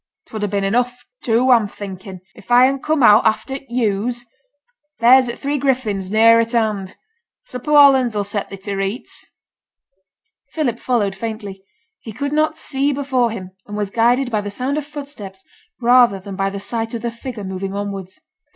''Twould 0.27 0.41
ha' 0.43 0.49
been 0.49 0.63
enough, 0.63 1.05
too, 1.21 1.51
I'm 1.51 1.67
thinkin', 1.67 2.21
if 2.33 2.49
I 2.49 2.65
hadn't 2.65 2.81
come 2.81 3.03
out 3.03 3.23
after 3.23 3.59
t' 3.59 3.67
ewes. 3.69 4.25
There's 4.97 5.27
t' 5.27 5.35
Three 5.35 5.59
Griffins 5.59 6.09
near 6.09 6.39
at 6.39 6.53
hand: 6.53 6.95
a 7.45 7.49
sup 7.51 7.67
o' 7.67 7.77
Hollands 7.77 8.15
'll 8.15 8.23
set 8.23 8.49
thee 8.49 8.57
to 8.57 8.71
reeghts.' 8.75 9.27
Philip 10.49 10.79
followed 10.79 11.15
faintly. 11.15 11.61
He 11.99 12.13
could 12.13 12.33
not 12.33 12.57
see 12.57 12.91
before 12.91 13.29
him, 13.29 13.51
and 13.67 13.77
was 13.77 13.91
guided 13.91 14.31
by 14.31 14.41
the 14.41 14.49
sound 14.49 14.79
of 14.79 14.87
footsteps 14.87 15.43
rather 15.79 16.19
than 16.19 16.35
by 16.35 16.49
the 16.49 16.59
sight 16.59 16.95
of 16.95 17.03
the 17.03 17.11
figure 17.11 17.43
moving 17.43 17.75
onwards. 17.75 18.19